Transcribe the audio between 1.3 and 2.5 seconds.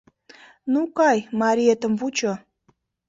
мариетым вучо.